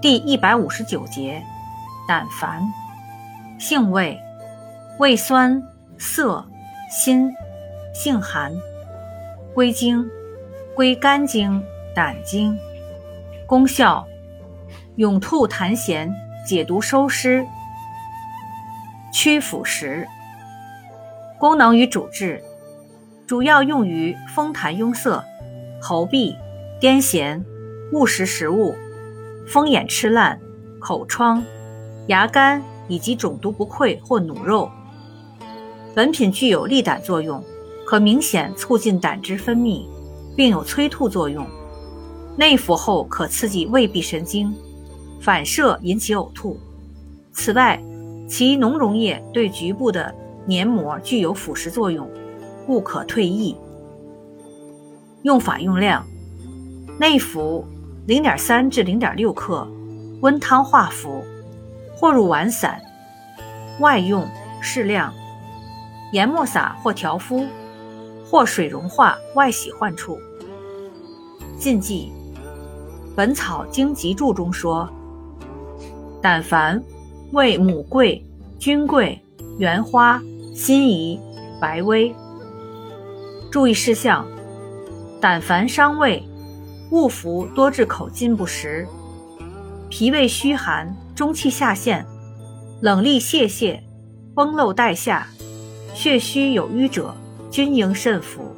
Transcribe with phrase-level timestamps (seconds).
[0.00, 1.42] 第一百五十九节，
[2.06, 2.62] 胆烦，
[3.58, 4.16] 性味，
[5.00, 5.60] 味酸
[5.98, 6.46] 涩
[6.88, 7.28] 辛，
[7.92, 8.52] 性寒，
[9.52, 10.08] 归经，
[10.76, 11.60] 归肝经、
[11.96, 12.56] 胆经。
[13.44, 14.06] 功效，
[14.94, 16.08] 涌吐痰涎，
[16.46, 17.44] 解毒收湿，
[19.12, 20.06] 祛腐蚀。
[21.40, 22.40] 功能与主治，
[23.26, 25.24] 主要用于风痰壅塞、
[25.82, 26.36] 喉痹、
[26.80, 27.42] 癫痫、
[27.92, 28.76] 误食食物。
[29.48, 30.38] 风眼吃烂、
[30.78, 31.42] 口疮、
[32.08, 34.70] 牙干以及肿毒不溃或脓肉。
[35.94, 37.42] 本品具有利胆作用，
[37.86, 39.86] 可明显促进胆汁分泌，
[40.36, 41.46] 并有催吐作用。
[42.36, 44.54] 内服后可刺激胃壁神经，
[45.18, 46.60] 反射引起呕吐。
[47.32, 47.82] 此外，
[48.28, 50.14] 其浓溶液对局部的
[50.46, 52.06] 黏膜具有腐蚀作用，
[52.66, 53.56] 故可退翳。
[55.22, 56.06] 用法用量：
[57.00, 57.64] 内服。
[58.08, 59.68] 零点三至零点六克，
[60.22, 61.22] 温汤化服，
[61.94, 62.70] 或入丸散；
[63.80, 64.26] 外用
[64.62, 65.12] 适量，
[66.14, 67.46] 研末撒或调敷，
[68.24, 70.18] 或水溶化外洗患处。
[71.58, 72.10] 禁忌：
[73.14, 74.88] 《本草经集注》中说，
[76.22, 76.80] 胆矾
[77.32, 78.24] 为母桂、
[78.58, 79.20] 君桂、
[79.58, 80.18] 原花、
[80.54, 81.20] 辛夷、
[81.60, 82.16] 白薇。
[83.52, 84.26] 注意事项：
[85.20, 86.26] 胆矾伤胃。
[86.90, 88.86] 误服多致口津不食，
[89.90, 92.06] 脾胃虚寒，中气下陷，
[92.80, 93.80] 冷利泄泻，
[94.34, 95.28] 崩漏带下，
[95.94, 97.14] 血虚有瘀者，
[97.50, 98.54] 均应慎服。